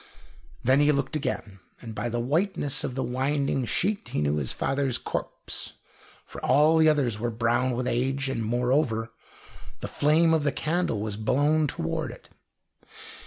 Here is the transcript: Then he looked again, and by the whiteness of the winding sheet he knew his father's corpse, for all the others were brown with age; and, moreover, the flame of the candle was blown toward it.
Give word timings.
Then 0.63 0.79
he 0.79 0.91
looked 0.91 1.15
again, 1.15 1.59
and 1.79 1.93
by 1.93 2.09
the 2.09 2.19
whiteness 2.19 2.83
of 2.83 2.95
the 2.95 3.03
winding 3.03 3.65
sheet 3.67 4.09
he 4.09 4.19
knew 4.23 4.37
his 4.37 4.51
father's 4.51 4.97
corpse, 4.97 5.73
for 6.25 6.43
all 6.43 6.77
the 6.77 6.89
others 6.89 7.19
were 7.19 7.29
brown 7.29 7.73
with 7.75 7.85
age; 7.87 8.27
and, 8.27 8.43
moreover, 8.43 9.11
the 9.79 9.87
flame 9.87 10.33
of 10.33 10.43
the 10.43 10.51
candle 10.51 10.99
was 11.01 11.17
blown 11.17 11.67
toward 11.67 12.09
it. 12.09 12.29